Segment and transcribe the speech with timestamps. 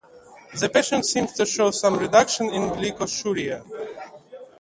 [0.59, 3.63] The patients seemed to show some reduction in glycosuria.